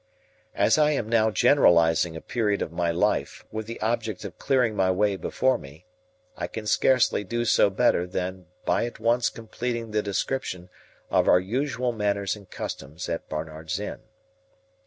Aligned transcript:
As 0.55 0.79
I 0.79 0.93
am 0.93 1.07
now 1.07 1.29
generalising 1.29 2.15
a 2.15 2.21
period 2.21 2.63
of 2.63 2.71
my 2.71 2.89
life 2.89 3.45
with 3.51 3.67
the 3.67 3.79
object 3.81 4.25
of 4.25 4.39
clearing 4.39 4.75
my 4.75 4.89
way 4.89 5.15
before 5.15 5.59
me, 5.59 5.85
I 6.35 6.47
can 6.47 6.65
scarcely 6.65 7.23
do 7.23 7.45
so 7.45 7.69
better 7.69 8.07
than 8.07 8.47
by 8.65 8.85
at 8.87 8.99
once 8.99 9.29
completing 9.29 9.91
the 9.91 10.01
description 10.01 10.71
of 11.11 11.27
our 11.27 11.39
usual 11.39 11.91
manners 11.91 12.35
and 12.35 12.49
customs 12.49 13.07
at 13.09 13.29
Barnard's 13.29 13.79
Inn. 13.79 13.99